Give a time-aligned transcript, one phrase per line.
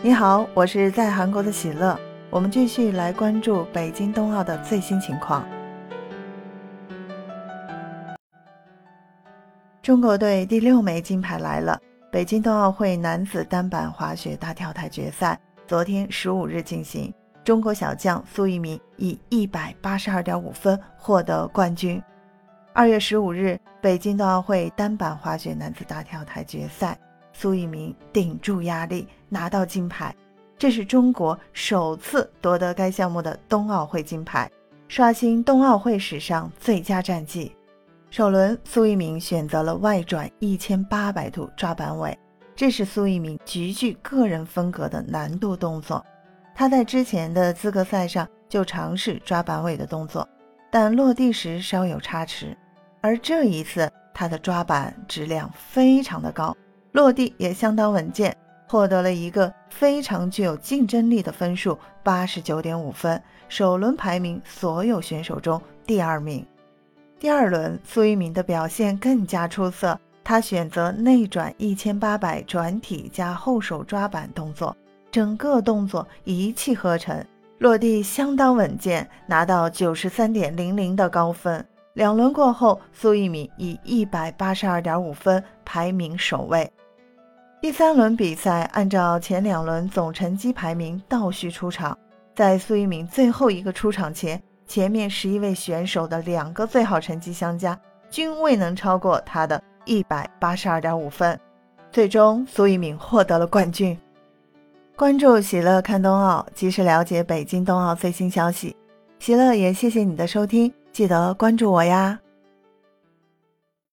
[0.00, 1.98] 你好，我是在韩国的喜乐。
[2.30, 5.44] 我们继续来关注北京冬奥的最新情况。
[9.82, 11.76] 中国队第六枚金牌来了！
[12.12, 17.12] 北京冬奥会男子单板滑雪大跳台决赛昨天十五日进行，
[17.42, 22.00] 中国小将苏翊鸣以一百八十二点五分获得冠军。
[22.72, 26.96] 二月十五日，北京冬奥会单板滑雪男子大跳台决赛。
[27.40, 30.12] 苏翊鸣顶住压力拿到金牌，
[30.58, 34.50] 这是中国首次夺得该项目的冬奥会金牌，
[34.88, 37.54] 刷新冬奥会史上最佳战绩。
[38.10, 42.18] 首轮，苏翊鸣选择了外转一千八百度抓板尾，
[42.56, 46.04] 这是苏翊鸣极具个人风格的难度动作。
[46.56, 50.28] 他在之前的资格赛上就尝试抓板尾的动作，
[50.72, 52.58] 但落地时稍有差池，
[53.00, 56.52] 而这一次他的抓板质量非常的高。
[56.92, 66.44] 落地也相当稳健，获得了一个非常具有竞争力的分数，八十九点五分，首轮排名所有选手中第二名。
[67.18, 74.76] 第二轮，苏一鸣的表现更加出色，他选择内转一千八百转体加后手抓板动作，
[75.10, 77.24] 整个动作一气呵成，
[77.58, 81.64] 落地相当稳健，拿到九十三点零零的高分。
[81.98, 86.70] 两轮过后，苏翊鸣以一百八十二点五分排名首位。
[87.60, 91.98] 第三轮比赛按照前两轮总成绩排名倒序出场，
[92.36, 97.76] 在苏翊鸣最后一个出场前，前面十一位选手的两个最好成绩相加
[98.08, 101.36] 均未能超过他的一百八十二点五分，
[101.90, 103.98] 最终苏翊鸣获得了冠军。
[104.94, 108.76] 关注喜乐看冬奥，及时了解北京冬奥最新消息。
[109.18, 112.18] 喜乐也谢谢你的收听，记得关注我呀。